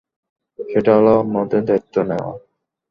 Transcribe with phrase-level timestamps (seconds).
[0.59, 2.33] সেটা হল অন্যদের দায়িত্ব নেওয়া।